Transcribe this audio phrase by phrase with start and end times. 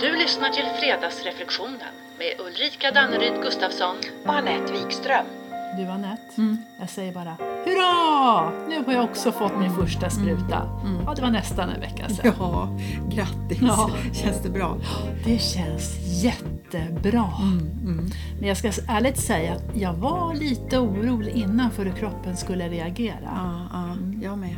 [0.00, 3.96] Du lyssnar till Fredagsreflektionen med Ulrika Danneryd Gustafsson.
[4.26, 5.26] och Anette Wikström.
[5.78, 8.50] Du Anette, jag säger bara Hurra!
[8.68, 10.62] Nu har jag också fått min första spruta.
[11.06, 12.32] Ja, det var nästan en vecka sedan.
[12.38, 12.68] Ja,
[13.10, 13.58] grattis!
[13.62, 13.90] Ja.
[14.12, 14.76] Känns det bra?
[15.24, 17.30] Det känns jättebra.
[18.38, 22.68] Men jag ska ärligt säga att jag var lite orolig innan för hur kroppen skulle
[22.68, 23.16] reagera.
[23.24, 24.56] Ja, ja jag med.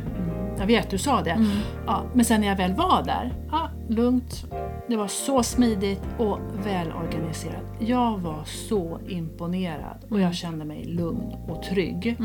[0.59, 1.45] Jag vet, du sa det.
[1.87, 4.45] Ja, men sen när jag väl var där, ja, lugnt.
[4.87, 7.65] Det var så smidigt och välorganiserat.
[7.79, 12.17] Jag var så imponerad och jag kände mig lugn och trygg.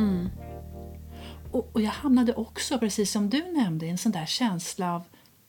[1.52, 5.02] Och, och jag hamnade också, precis som du nämnde, i en sån där känsla av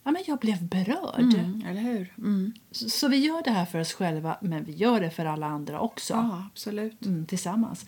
[0.08, 1.34] Ja, men jag blev berörd.
[1.34, 2.14] Mm, eller hur?
[2.18, 2.54] Mm.
[2.72, 5.46] Så, så vi gör det här för oss själva, men vi gör det för alla
[5.46, 6.14] andra också.
[6.14, 7.06] Ja, absolut.
[7.06, 7.86] Mm, tillsammans.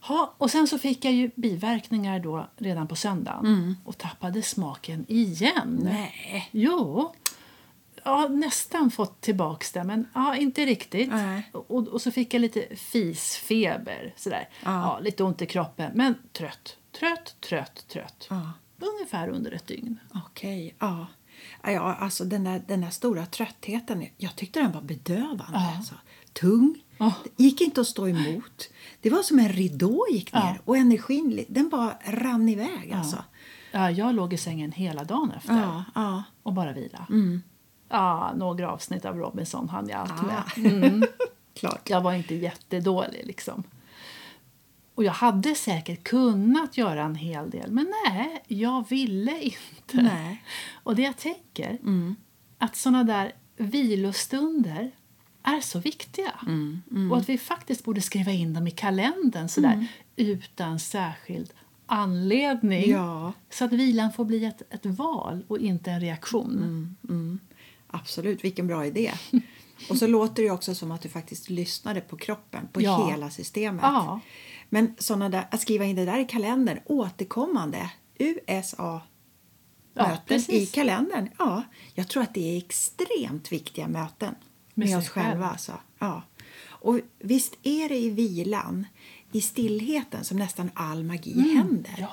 [0.00, 5.04] Ha, och sen så fick jag ju biverkningar då redan på söndagen och tappade smaken
[5.08, 5.80] igen.
[5.82, 6.48] Nej.
[6.50, 7.12] Jo.
[8.04, 11.08] Ja, nästan fått tillbaks det, men ja, inte riktigt.
[11.10, 11.50] Nej.
[11.52, 14.48] Och, och så fick jag lite fisfeber, sådär.
[14.64, 14.98] Ja.
[15.02, 16.76] lite ont i kroppen, men trött.
[16.98, 18.26] Trött, trött, trött.
[18.30, 18.52] Ja.
[18.80, 19.98] Ungefär under ett dygn.
[20.26, 21.06] Okej, ja.
[21.62, 25.44] Ja, Ja, alltså den där, den där stora tröttheten, jag tyckte den var bedövande.
[25.52, 25.74] Ja.
[25.76, 25.94] Alltså.
[26.32, 27.12] Tung, Ja.
[27.36, 28.68] det gick inte att stå emot.
[29.00, 30.56] Det var som en ridå gick ner Ja.
[30.64, 32.92] och energin den bara rann iväg.
[32.92, 33.24] Alltså.
[33.72, 36.22] Ja, jag låg i sängen hela dagen efter Ja, ja.
[36.42, 37.06] och bara vila.
[37.10, 37.42] Mm.
[37.94, 40.26] Ja, några avsnitt av Robinson hann jag allt Ah.
[40.56, 40.72] med.
[40.72, 41.04] Mm.
[41.54, 41.90] Klart.
[41.90, 43.62] Jag var inte jättedålig liksom.
[44.94, 50.02] Och jag hade säkert kunnat göra en hel del, men nej, jag ville inte.
[50.02, 50.44] Nej.
[50.82, 52.16] Och det jag tänker, Mm.
[52.58, 54.90] att såna där vilostunder
[55.42, 56.32] är så viktiga.
[56.46, 59.86] Mm, Och att vi faktiskt borde skriva in dem i kalendern sådär,
[60.16, 61.50] utan särskild
[61.86, 62.90] anledning.
[62.90, 63.32] Ja.
[63.50, 66.96] Så att vilan får bli ett, ett val och inte en reaktion.
[67.08, 67.38] Mm.
[67.94, 69.12] Absolut, vilken bra idé.
[69.90, 73.08] Och så låter det också som att du faktiskt lyssnade på kroppen, på Ja.
[73.10, 73.82] hela systemet.
[73.82, 74.20] Ja.
[74.68, 79.02] Men såna där, att skriva in det där i kalendern, återkommande, USA
[79.94, 80.48] Ja, möten precis.
[80.62, 81.28] i kalendern.
[81.38, 81.62] Ja,
[81.94, 84.34] jag tror att det är extremt viktiga möten
[84.74, 85.30] Med med, oss själva.
[85.30, 85.42] själv.
[85.44, 85.72] Alltså.
[85.98, 86.22] Ja.
[86.66, 88.86] Och visst är det i vilan,
[89.32, 91.90] i stillheten, som nästan all magi händer.
[91.98, 92.00] Mm.
[92.00, 92.10] ja.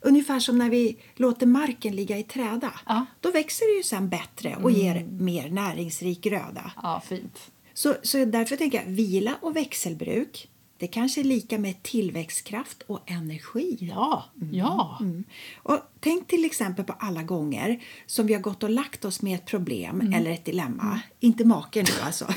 [0.00, 2.72] Ungefär som när vi låter marken ligga i träda.
[2.86, 2.92] Ja.
[2.92, 3.06] Mm.
[3.20, 6.72] Då växer det ju sen bättre och ger mer näringsrik gröda.
[6.82, 7.38] ja, fint.
[7.74, 10.46] Så, så därför tänker jag vila och växelbruk.
[10.78, 13.76] Det kanske är lika med tillväxtkraft och energi.
[13.80, 14.98] Ja, ja.
[15.00, 15.24] Mm.
[15.62, 19.34] Och tänk till exempel på alla gånger som vi har gått och lagt oss med
[19.34, 20.12] ett problem Mm.
[20.14, 21.00] eller ett dilemma.
[21.20, 22.26] Inte maken nu alltså.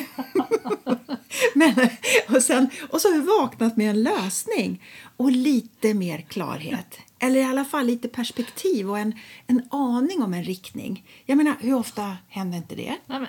[1.56, 1.90] Men,
[2.36, 4.84] och, sen, och så har vi vaknat med en lösning
[5.18, 6.98] och lite mer klarhet.
[7.24, 9.14] Eller i alla fall lite perspektiv och en,
[9.48, 11.06] en aning om en riktning.
[11.26, 12.98] Jag menar, hur ofta händer inte det?
[13.06, 13.28] Ja, men,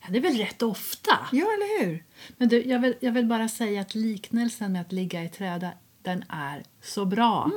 [0.00, 1.18] ja, det är väl rätt ofta.
[1.32, 2.04] Ja, eller hur?
[2.36, 5.70] Men du, jag, vill, jag vill bara säga att liknelsen med att ligga i träda,
[6.02, 7.50] den är så bra.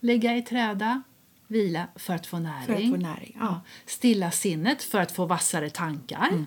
[0.00, 1.02] Ligga i träda,
[1.46, 2.66] vila för att få näring.
[2.66, 3.60] För att få näring, ja.
[3.86, 6.46] Stilla sinnet för att få vassare tankar.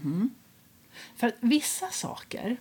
[1.15, 2.57] För att vissa saker,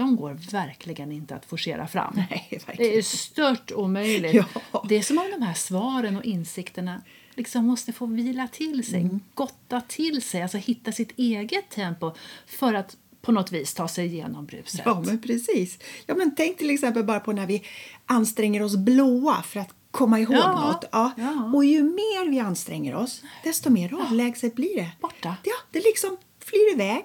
[0.00, 2.14] de går verkligen inte att forcera fram.
[2.30, 4.34] Nej, det är stört omöjligt.
[4.34, 4.84] Ja.
[4.88, 7.02] Det är som om de här svaren och insikterna
[7.34, 9.20] liksom måste få vila till sig, Mm.
[9.34, 12.12] gotta till sig, alltså hitta sitt eget tempo
[12.46, 14.80] för att på något vis ta sig igenom bruset.
[14.84, 15.78] Ja, men precis.
[16.06, 17.62] Ja, men tänk till exempel bara på när vi
[18.06, 20.84] anstränger oss blåa för att komma ihåg Ja, något.
[20.92, 21.10] Ja.
[21.16, 21.50] ja.
[21.54, 24.90] Och ju mer vi anstränger oss, desto mer avlägset blir det.
[25.00, 25.36] Borta.
[25.44, 27.04] Ja, det liksom flyr iväg.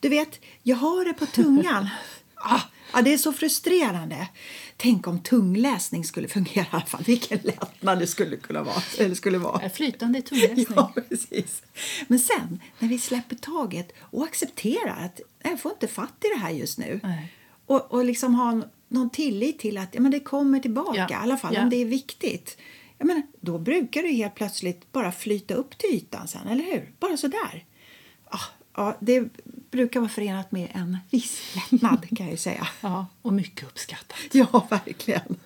[0.00, 1.88] Du vet, jag har det på tungan.
[2.92, 4.28] ah, det är så frustrerande.
[4.76, 7.02] Tänk om tungläsning skulle fungera i alla fall.
[7.06, 8.82] Vilken lättnad det skulle kunna vara.
[8.98, 9.70] Eller skulle vara.
[9.70, 10.66] Flytande tungläsning.
[10.76, 11.62] Ja, precis.
[12.08, 16.40] Men sen när vi släpper taget och accepterar att jag får inte fatt i det
[16.40, 17.32] här just nu Nej.
[17.66, 21.10] och, och liksom ha en- någon tillit till att ja, men det kommer tillbaka, Ja,
[21.10, 21.62] i alla fall ja.
[21.62, 22.56] om det är viktigt.
[22.98, 26.92] Jag menar, då brukar det helt plötsligt bara flyta upp till ytan sen, eller hur?
[27.00, 27.64] Bara sådär.
[28.30, 28.38] Ja,
[28.76, 29.28] ja, det
[29.72, 32.68] brukar vara förenat med en viss lättnad kan jag säga.
[32.80, 34.18] Ja, och mycket uppskattat.
[34.32, 35.36] Ja, verkligen.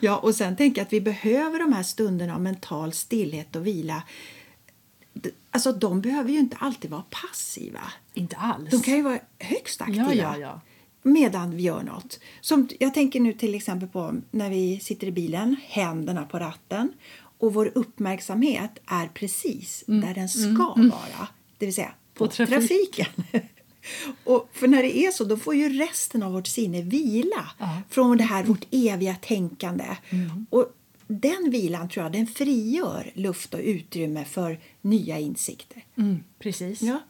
[0.00, 3.66] Ja, och sen tänker jag att vi behöver de här stunderna av mental stillhet och
[3.66, 4.02] vila.
[5.50, 7.92] Alltså, de behöver ju inte alltid vara passiva.
[8.14, 8.70] Inte alls.
[8.70, 10.60] De kan ju vara högst aktiva Ja, ja, ja.
[11.02, 12.20] medan vi gör något.
[12.40, 16.92] Som, jag tänker nu till exempel på när vi sitter i bilen, händerna på ratten
[17.38, 21.28] och vår uppmärksamhet är precis där den ska vara,
[21.58, 22.58] det vill säga på, På trafik.
[22.58, 23.06] trafiken.
[24.24, 27.82] och för när det är så, då får ju resten av vårt sinne vila Ja.
[27.90, 29.84] från det här vårt eviga tänkande.
[30.50, 30.74] Och
[31.06, 35.84] den vilan tror jag den frigör luft och utrymme för nya insikter.
[35.96, 36.82] Mm, precis.
[36.82, 37.00] Ja.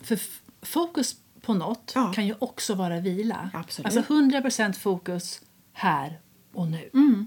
[0.00, 0.18] För
[0.62, 2.12] fokus på något Ja.
[2.12, 3.50] kan ju också vara vila.
[3.54, 3.96] Absolut.
[3.96, 5.40] Alltså 100% fokus
[5.72, 6.18] här
[6.52, 6.90] och nu.
[6.94, 7.26] Mm.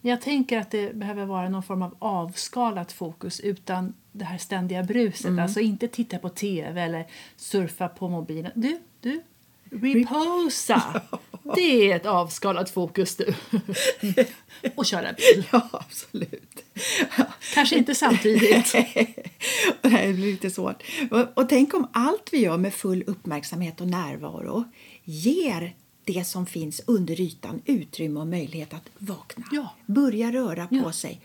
[0.00, 4.82] Jag tänker att det behöver vara någon form av avskalat fokus utan det här ständiga
[4.82, 5.26] bruset.
[5.26, 5.38] Mm.
[5.38, 7.06] Alltså inte titta på tv eller
[7.36, 8.52] surfa på mobilen.
[8.54, 9.22] Du, du,
[9.70, 11.02] reposa!
[11.54, 13.34] Det är ett avskalat fokus du.
[14.74, 15.46] och köra bil.
[15.52, 16.64] Ja, absolut.
[17.54, 18.72] Kanske inte samtidigt.
[19.82, 20.82] det här blir lite svårt.
[21.10, 24.64] Och, och tänk om allt vi gör med full uppmärksamhet och närvaro
[25.04, 25.74] ger
[26.06, 29.44] det som finns under ytan utrymme och möjlighet att vakna.
[29.52, 29.74] Ja.
[29.86, 30.92] Börja röra på Ja.
[30.92, 31.20] sig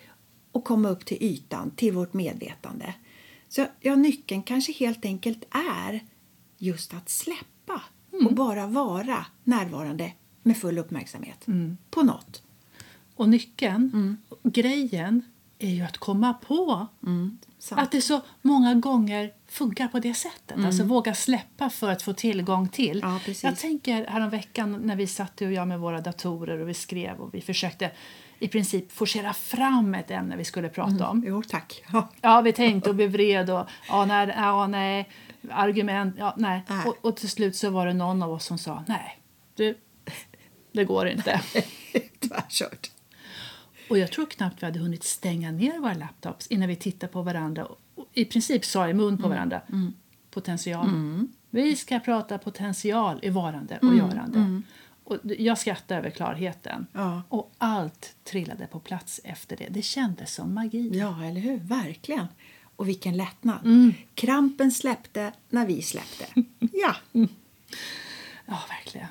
[0.51, 2.93] och komma upp till ytan, till vårt medvetande.
[3.49, 5.99] Så ja, nyckeln kanske helt enkelt är
[6.57, 7.81] just att släppa
[8.13, 8.27] Mm.
[8.27, 10.13] och bara vara närvarande
[10.43, 11.77] med full uppmärksamhet Mm.
[11.89, 12.43] på något.
[13.15, 14.17] Och nyckeln, Mm.
[14.43, 15.21] grejen,
[15.63, 16.87] är ju att komma på
[17.59, 17.81] Sant.
[17.81, 20.65] att det så många gånger funkar på det sättet.
[20.65, 22.99] Alltså våga släppa för att få tillgång till.
[23.03, 26.73] Ja, jag tänker häromveckan när vi satt du och jag med våra datorer och vi
[26.73, 27.91] skrev och vi försökte
[28.39, 31.23] i princip forcera fram ett ämne vi skulle prata om.
[31.27, 31.83] Jo, tack.
[31.93, 32.09] Ja.
[32.21, 35.09] Ja, vi tänkte och vi vred och ja, nej, ja, nej,
[35.49, 36.63] argument, ja, nej.
[36.67, 36.85] Nej.
[36.85, 39.19] Och, och till slut så var det någon av oss som sa nej,
[39.55, 39.77] du,
[40.71, 41.41] det går inte.
[42.19, 42.90] Tvärkört.
[43.91, 47.21] Och jag tror knappt vi hade hunnit stänga ner våra laptops innan vi tittade på
[47.21, 47.79] varandra och
[48.13, 49.61] i princip sa i mun på varandra
[50.29, 50.89] potential.
[51.49, 54.61] Vi ska prata potential i varande och görande.
[55.03, 56.87] Och jag skrattade över klarheten.
[56.93, 57.23] Ja.
[57.29, 59.67] Och allt trillade på plats efter det.
[59.69, 60.97] Det kändes som magi.
[60.97, 61.57] Ja, eller hur?
[61.57, 62.27] Verkligen.
[62.75, 63.65] Och vilken lättnad.
[63.65, 63.93] Mm.
[64.13, 66.25] Krampen släppte när vi släppte.
[66.73, 66.95] Ja,
[68.45, 69.07] Ja, verkligen.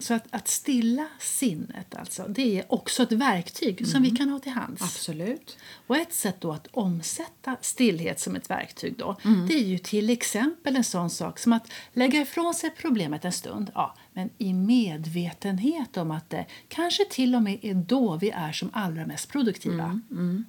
[0.00, 4.38] Så att, att stilla sinnet alltså, det är också ett verktyg som vi kan ha
[4.38, 4.82] till hands.
[4.82, 5.56] absolut.
[5.86, 9.46] Och ett sätt då att omsätta stillhet som ett verktyg då, Mm.
[9.46, 13.32] det är ju till exempel en sån sak som att lägga ifrån sig problemet en
[13.32, 18.30] stund, ja, men i medvetenhet om att det kanske till och med är då vi
[18.30, 20.00] är som allra mest produktiva.
[20.10, 20.44] Mm,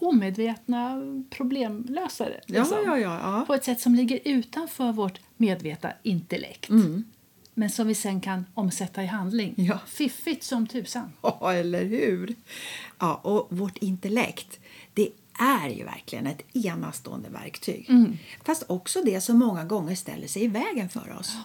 [0.00, 2.40] Omedvetna problemlösare.
[2.46, 2.78] Liksom.
[2.86, 3.44] ja, ja, ja.
[3.46, 6.68] På ett sätt som ligger utanför vårt medvetna intellekt.
[7.58, 9.54] Men som vi sen kan omsätta i handling.
[9.58, 9.66] Mm.
[9.70, 9.78] Ja.
[9.86, 11.12] Fiffigt som tusan.
[11.22, 12.34] Ja, eller hur?
[12.98, 14.60] Ja, och vårt intellekt,
[14.94, 15.08] det
[15.38, 17.90] är ju verkligen ett enastående verktyg.
[18.44, 21.36] Fast också det som många gånger ställer sig i vägen för oss.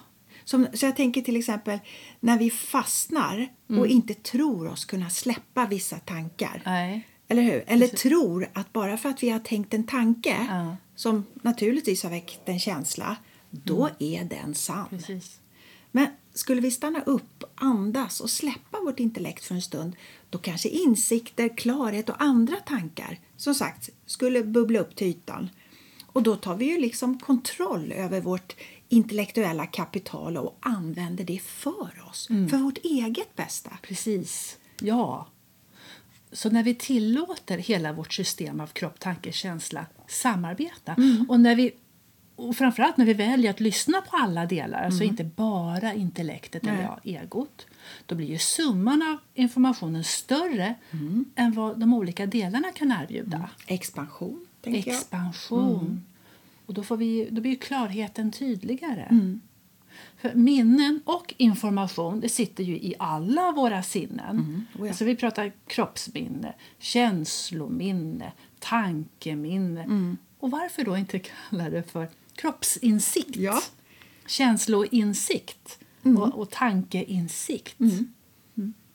[0.44, 1.80] Som, så jag tänker till exempel
[2.19, 6.62] när vi fastnar och inte tror oss kunna släppa vissa tankar.
[6.65, 7.07] Nej.
[7.27, 7.63] Eller hur?
[7.68, 10.75] Eller tror att bara för att vi har tänkt en tanke Ja.
[10.95, 13.15] som naturligtvis har väckt en känsla,
[13.50, 14.88] då är den sann.
[14.89, 15.39] Precis.
[15.95, 19.95] Men skulle vi stanna upp, andas och släppa vårt intellekt för en stund
[20.30, 25.50] då kanske insikter, klarhet och andra tankar som sagt skulle bubbla upp till ytan.
[26.06, 28.56] Och då tar vi ju liksom kontroll över vårt
[28.90, 33.78] intellektuella kapital och använder det för oss, för vårt eget bästa.
[33.81, 34.57] Precis.
[34.80, 35.28] Ja.
[36.31, 40.96] Så när vi tillåter hela vårt system av kropp, tanke, känsla samarbeta
[41.30, 41.72] och när vi
[42.36, 46.74] och framförallt när vi väljer att lyssna på alla delar, alltså inte bara intellektet eller
[46.74, 46.88] Nej.
[47.04, 47.68] ja, egot,
[48.06, 50.76] då blir ju summan av informationen större
[51.36, 53.50] än vad de olika delarna kan erbjuda.
[53.68, 54.98] Expansion, tänker jag.
[54.98, 56.04] Expansion.
[56.66, 59.30] Och då, får vi, då blir ju klarheten tydligare.
[60.18, 64.66] För minnen och information det sitter ju i alla våra sinnen.
[64.80, 64.88] Oh ja.
[64.88, 70.16] alltså vi pratar kroppsminne, känslominne, tankeminne.
[70.40, 73.36] Och varför då inte kalla det för kroppsinsikt?
[73.36, 73.62] Ja.
[74.28, 77.75] Känsloinsikt och, och tankeinsikt.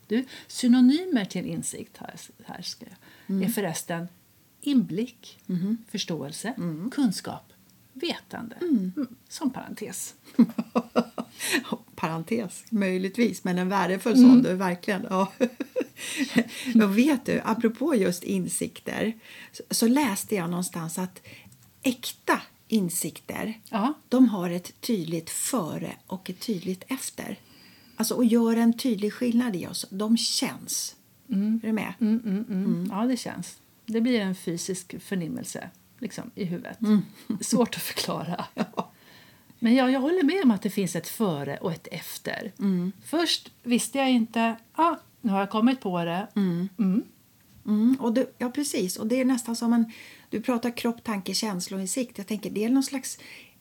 [0.06, 2.14] Du, synonymer till insikt här,
[2.44, 2.86] här ska
[3.26, 4.08] jag, är förresten
[4.60, 5.38] inblick,
[5.88, 6.54] förståelse,
[6.92, 7.52] kunskap,
[7.92, 8.56] vetande.
[8.60, 8.92] Mm,
[9.28, 10.14] som parentes.
[11.94, 14.42] Parentes, möjligtvis, men en värdefull sån.
[14.42, 15.06] Du, verkligen.
[15.10, 15.32] Ja.
[16.74, 19.12] men vet du, apropå just insikter
[19.52, 21.22] så, så läste jag någonstans att
[21.82, 23.94] äkta insikter Ja.
[24.08, 27.38] de har ett tydligt före och ett tydligt efter.
[27.96, 29.86] Alltså, och gör en tydlig skillnad i oss.
[29.90, 30.96] De känns.
[31.28, 31.94] Är du med?
[32.00, 32.88] Mm, mm, mm.
[32.92, 33.58] Ja, det känns.
[33.86, 36.78] Det blir en fysisk förnimmelse liksom, i huvudet.
[37.40, 38.44] Svårt att förklara.
[39.58, 42.52] Men jag, jag håller med om att det finns ett före och ett efter.
[43.04, 44.56] Först visste jag inte.
[44.76, 46.28] Ja, nu har jag kommit på det.
[46.36, 46.68] Mm.
[47.66, 48.96] Mm, och det, ja, precis.
[48.96, 49.92] Och det är nästan som en...
[50.30, 52.18] Du pratar kropp, tanke, känsloinsikt.
[52.18, 53.18] Jag tänker det är någon slags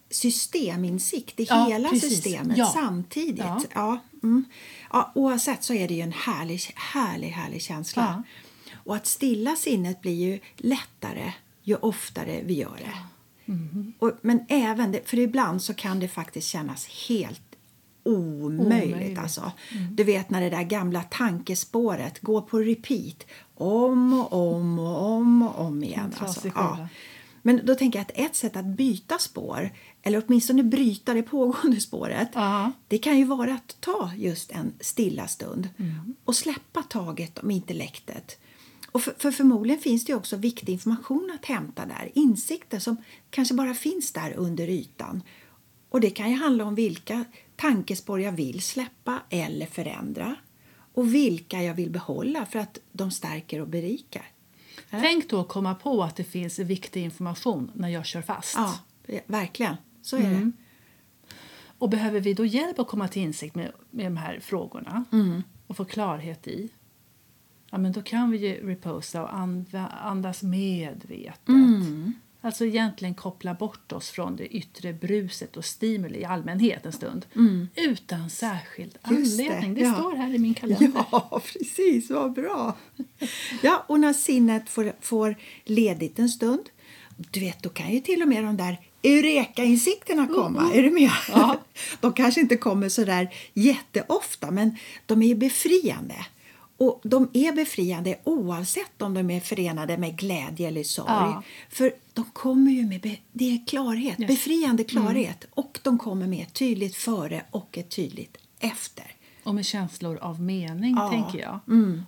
[0.09, 2.09] systeminsikt i Ja, hela precis.
[2.09, 2.65] systemet Ja.
[2.65, 3.39] samtidigt.
[3.39, 3.62] Ja.
[3.74, 4.00] Ja.
[4.24, 4.45] mm.
[4.91, 8.24] ja, oavsett så är det ju en härlig, härlig, härlig känsla.
[8.74, 11.33] Och att stilla sinnet blir ju lättare
[11.63, 12.93] ju oftare vi gör det.
[14.00, 17.46] Och, men även, det, för ibland så kan det faktiskt kännas helt
[18.07, 18.93] omöjligt.
[18.95, 19.19] Omöjligt.
[19.19, 19.51] Alltså.
[19.91, 25.41] Du vet när det där gamla tankespåret går på repeat om och om och om
[25.41, 26.13] och om igen.
[26.17, 26.87] Alltså, ja.
[27.41, 29.69] Men då tänker jag att ett sätt att byta spår,
[30.03, 32.71] eller åtminstone bryta det pågående spåret, Ja.
[32.87, 36.15] det kan ju vara att ta just en stilla stund Mm.
[36.25, 38.37] och släppa taget om intellektet.
[38.91, 42.97] Och för, för förmodligen finns det också viktig information att hämta där, insikter som
[43.29, 45.23] kanske bara finns där under ytan.
[45.89, 47.25] Och det kan ju handla om vilka
[47.57, 50.35] tankespår jag vill släppa eller förändra
[50.93, 54.25] och vilka jag vill behålla för att de stärker och berikar.
[54.89, 58.55] Tänk då att komma på att det finns viktig information när jag kör fast.
[59.07, 59.75] Ja, verkligen.
[60.01, 60.27] Så är det.
[60.27, 60.53] Mm.
[61.79, 65.43] Och behöver vi då hjälp att komma till insikt med, med de här frågorna Mm.
[65.67, 66.69] och få klarhet i,
[67.71, 71.47] ja men då kan vi ju reposa och anda, andas medvetet.
[71.47, 72.13] Mm.
[72.41, 77.25] Alltså egentligen koppla bort oss från det yttre bruset och stimuli i allmänhet en stund.
[77.75, 79.20] Utan särskild Mm.
[79.20, 79.74] Just det, anledning.
[79.74, 79.94] Det, ja.
[79.94, 80.91] står här i min kalender.
[81.12, 82.10] Ja, precis.
[82.10, 82.77] Vad bra!
[83.62, 86.70] Ja, och när sinnet får, får ledigt en stund,
[87.17, 90.72] du vet, då kan ju till och med de där Eureka-insikterna komma.
[90.74, 91.12] Är du med?
[91.29, 91.62] Ja.
[92.00, 96.15] De kanske inte kommer så där jätteofta, men de är befriande.
[96.77, 101.05] Och de är befriande oavsett om de är förenade med glädje eller sorg.
[101.10, 101.43] Ja.
[101.69, 104.27] För de kommer ju med det är klarhet, Yes.
[104.27, 105.48] befriande klarhet.
[105.50, 109.05] Och de kommer med ett tydligt före och ett tydligt efter.
[109.43, 111.07] Och med känslor av mening, Ja.
[111.13, 111.24] Mm.
[111.24, 111.60] tänker jag.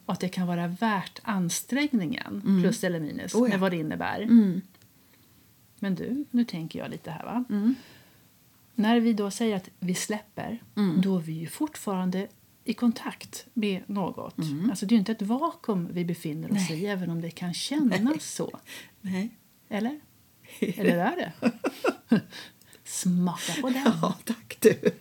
[0.06, 3.50] Och att det kan vara värt ansträngningen, plus eller minus, Oh ja.
[3.50, 4.22] med vad det innebär.
[4.22, 4.62] Mm.
[5.80, 7.24] Men du, nu tänker jag lite här.
[7.26, 7.44] va?
[8.76, 11.02] När vi då säger att vi släpper, Mm.
[11.02, 12.28] då är vi ju fortfarande
[12.70, 14.38] i kontakt med något.
[14.38, 14.70] Mm.
[14.70, 17.54] Alltså det är ju inte ett vakuum vi befinner oss i, även om det kan
[17.54, 18.60] kännas så.
[19.02, 19.30] Nej.
[19.70, 20.00] Eller?
[20.60, 21.52] Eller är det?
[22.84, 23.92] Smaka på den.
[24.02, 24.92] Ja, tack du.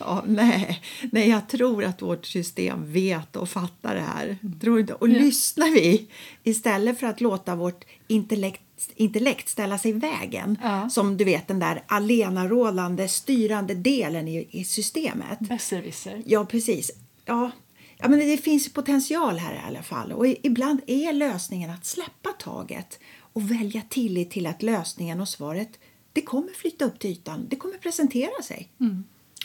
[0.00, 0.80] Ja, nej.
[1.12, 4.36] nej, jag tror att vårt system vet och fattar det här.
[4.60, 4.94] Tror inte.
[4.94, 5.18] Och Ja.
[5.18, 6.06] lyssnar vi
[6.42, 8.62] istället för att låta vårt intellekt,
[8.96, 10.90] intellekt ställa sig i vägen Ja.
[10.90, 15.38] som du vet den där alenarådande styrande delen i, i systemet.
[15.40, 16.22] Besserwisser.
[16.26, 16.90] Ja, precis.
[17.24, 17.50] Ja,
[17.98, 20.12] ja, men det finns potential här i alla fall.
[20.12, 22.98] Och ibland är lösningen att släppa taget
[23.32, 25.68] och välja tillit till att lösningen och svaret
[26.12, 27.46] det kommer flytta upp till ytan.
[27.50, 28.68] Det kommer presentera sig.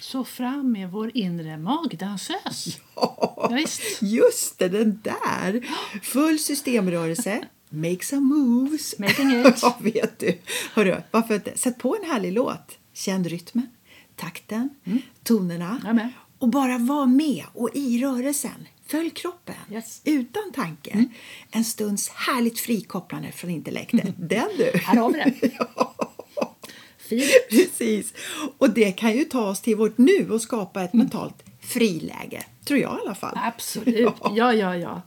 [0.02, 2.80] Så fram med vår inre magdansös.
[2.96, 3.82] Ja, visst.
[4.02, 5.68] just det, den där!
[6.04, 7.46] Full systemrörelse.
[7.70, 9.00] Make some moves.
[9.00, 9.60] Making it.
[9.62, 10.40] Ja, vet du.
[10.74, 11.58] Hörru, varför inte?
[11.58, 12.78] Sätt på en härlig låt.
[12.94, 13.68] Känn rytmen,
[14.16, 14.70] takten,
[15.24, 15.82] tonerna.
[15.84, 15.96] Mm.
[15.96, 16.10] Med.
[16.40, 18.68] Och bara var med och i rörelsen.
[18.88, 20.02] Följ kroppen Yes.
[20.04, 20.92] utan tanke.
[20.92, 21.10] Mm.
[21.52, 24.14] En stunds härligt frikopplande från intellektet.
[24.18, 24.72] Den du!
[24.80, 25.52] Här har vi det.
[27.10, 27.24] Fint.
[27.50, 28.14] Precis.
[28.58, 32.44] Och det kan ju ta oss till vårt nu och skapa ett mentalt friläge.
[32.66, 33.40] Tror jag i alla fall.
[33.44, 34.14] Absolut.
[34.36, 35.02] Ja, ja, ja.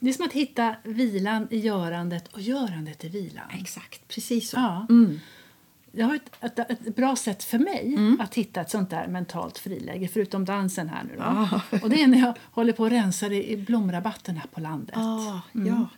[0.00, 3.44] Det är som att hitta vilan i görandet och görandet i vilan.
[3.60, 4.56] Exakt, precis så.
[4.56, 4.86] Ja.
[5.92, 9.58] Jag har ett, ett, ett bra sätt för mig att hitta ett sånt där mentalt
[9.58, 11.60] friläge, förutom dansen här nu då.
[11.82, 14.96] Och det är när jag håller på och rensar i blomrabatterna på landet.
[14.96, 15.66] Ah, Mm.
[15.66, 15.88] ja.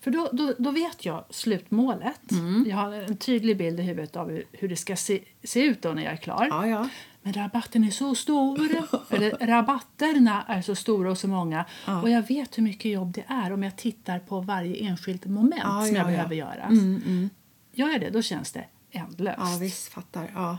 [0.00, 2.20] För då, då, då vet jag slutmålet.
[2.66, 5.82] Jag har en tydlig bild i huvudet av hur, hur det ska se, se ut
[5.82, 6.46] då när jag är klar.
[6.50, 6.88] Ja, ja.
[7.22, 8.60] Men rabatten är så stor,
[9.10, 11.64] eller rabatterna är så stora och så många.
[12.02, 15.62] Och jag vet hur mycket jobb det är om jag tittar på varje enskilt moment
[15.64, 16.16] Ja, som ja, jag ja.
[16.16, 16.62] behöver göra.
[16.62, 17.30] Mm,
[17.72, 19.38] Gör jag det, då känns det ändlöst.
[19.38, 19.92] Ja, visst.
[19.92, 20.30] Fattar.
[20.34, 20.58] Ja.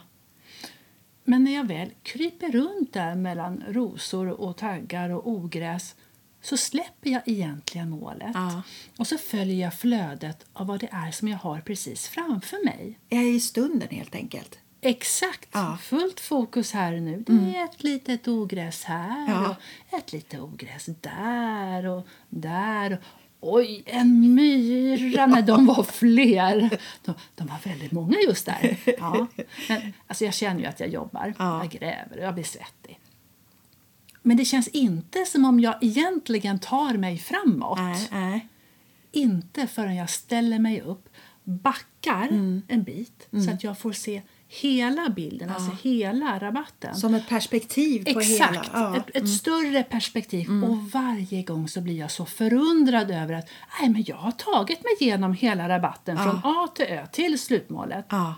[1.24, 5.96] Men när jag väl kryper runt där mellan rosor och taggar och ogräs
[6.42, 8.32] så släpper jag egentligen målet.
[8.34, 8.62] Ja.
[8.98, 13.00] Och så följer jag flödet av vad det är som jag har precis framför mig.
[13.10, 14.60] Jag är i stunden helt enkelt.
[14.82, 15.50] Exakt!
[15.52, 15.78] Ja.
[15.82, 17.24] Fullt fokus här och nu.
[17.28, 19.56] Det är ett litet ogräs här Ja.
[19.90, 23.00] och ett litet ogräs där och där.
[23.42, 25.26] Oj, en myra!
[25.26, 26.80] Nej, de var fler.
[27.06, 28.78] De, de var väldigt många just där.
[29.00, 29.28] Ja.
[29.70, 31.34] Men, alltså jag känner ju att jag jobbar.
[31.40, 31.60] Ja.
[31.64, 33.00] Jag gräver och jag blir svettig.
[34.30, 37.78] Men det känns inte som om jag egentligen tar mig framåt.
[37.80, 38.48] Nej, nej.
[39.12, 41.10] Inte förrän jag ställer mig upp,
[41.44, 42.62] backar Mm.
[42.68, 46.96] en bit så att jag får se hela bilden, alltså hela rabatten.
[46.96, 48.66] Som ett perspektiv på Exakt, hela...
[48.74, 48.88] Ja.
[48.88, 49.00] Mm.
[49.00, 50.64] ett, ett större perspektiv.
[50.64, 53.50] Och varje gång så blir jag så förundrad över att
[53.82, 58.06] Nej, men jag har tagit mig igenom hela rabatten från A till Ö till slutmålet.
[58.10, 58.36] Ja,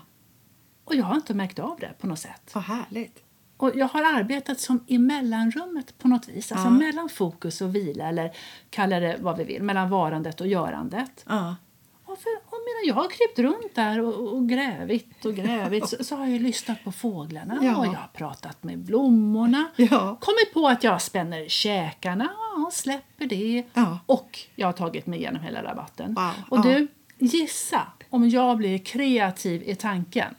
[0.84, 2.50] Och jag har inte märkt av det på något sätt.
[2.54, 3.18] vad härligt.
[3.62, 6.52] Och jag har arbetat som i mellanrummet på något vis.
[6.52, 6.70] Alltså Ja.
[6.70, 8.32] mellan fokus och vila eller
[8.70, 11.24] kalla det vad vi vill, mellan varandet och görandet.
[11.28, 11.56] Ja.
[12.04, 16.04] Och, för, och medan jag har krypt runt där och, och grävit och grävit så,
[16.04, 17.76] så har jag lyssnat på fåglarna Ja.
[17.76, 19.64] och jag har pratat med blommorna.
[19.76, 20.16] Ja.
[20.20, 22.28] Kommit på att jag spänner käkarna
[22.66, 23.64] och släpper det.
[23.74, 23.98] Ja.
[24.06, 26.14] Och jag har tagit mig igenom hela rabatten.
[26.14, 26.62] Wow, Och ja.
[26.62, 26.88] du,
[27.18, 30.34] gissa om jag blir kreativ i tanken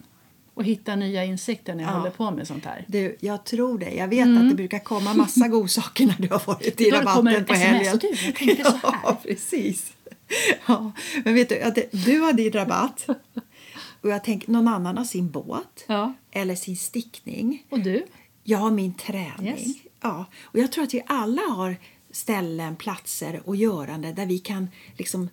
[0.54, 1.98] och hittar nya insikter när jag Ja.
[1.98, 2.86] håller på med sånt här.
[2.88, 3.92] Du, jag tror det.
[3.92, 7.14] Jag vet att det brukar komma massa godsaker när du har varit i Då Mm.
[7.14, 7.70] kommer rabatten ett på sms.
[7.88, 7.98] helgen.
[8.02, 9.00] Du, jag tänkte så här.
[9.04, 9.94] Ja, precis.
[10.68, 10.92] Ja,
[11.26, 13.08] men vet du, att du har din rabatt
[14.02, 16.14] och jag tänker någon annan har sin båt Ja.
[16.32, 17.64] eller sin stickning.
[17.70, 18.06] Och du?
[18.44, 19.48] Jag har min träning.
[19.68, 19.78] Yes.
[20.02, 21.76] Ja, och jag tror att vi alla har
[22.12, 24.68] ställen, platser och görande där vi kan
[24.98, 25.30] liksom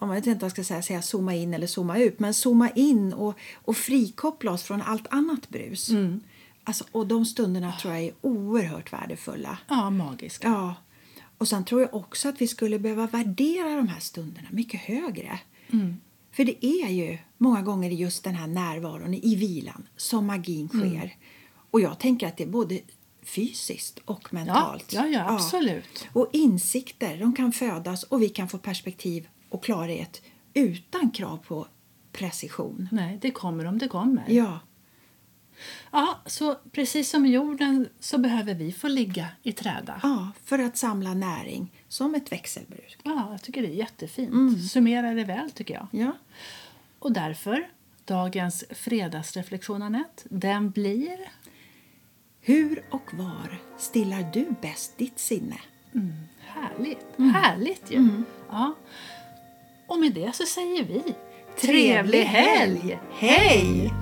[0.00, 2.34] om jag vet inte vad jag ska säga, säga zooma in eller zooma ut, men
[2.34, 5.90] zooma in och, och frikoppla oss från allt annat brus.
[6.64, 9.58] Alltså, och de stunderna tror jag är oerhört värdefulla.
[9.68, 10.48] Ja, magiska.
[10.48, 10.74] Ja.
[11.38, 15.38] Och sen tror jag också att vi skulle behöva värdera de här stunderna mycket högre.
[16.32, 21.16] För det är ju många gånger just den här närvaron i vilan som magin sker.
[21.70, 22.80] Och jag tänker att det är både
[23.22, 24.92] fysiskt och mentalt.
[24.92, 26.08] ja, ja, absolut.
[26.12, 30.22] Och insikter, de kan födas och vi kan få perspektiv och klarhet
[30.54, 31.66] utan krav på
[32.12, 32.88] precision.
[32.92, 34.24] Nej, det kommer om det kommer.
[34.28, 34.60] Ja,
[35.90, 40.00] Ja, så precis som jorden så behöver vi få ligga i träda.
[40.02, 42.98] ja, för att samla näring som ett växelbruk.
[43.02, 44.32] Ja, jag tycker det är jättefint.
[44.32, 44.58] Mm.
[44.58, 45.86] Summerar det väl tycker jag.
[45.90, 46.12] Ja.
[46.98, 47.68] Och därför,
[48.04, 51.18] dagens fredagsreflektion Anette, den blir...
[52.42, 55.56] Hur och var stillar du bäst ditt sinne?
[56.40, 57.18] Härligt.
[57.18, 57.34] Mm.
[57.34, 58.22] Härligt ju.
[58.50, 58.74] Ja.
[59.90, 61.02] Och med det så säger vi
[61.60, 62.98] Trevlig helg!
[63.12, 63.92] Hej!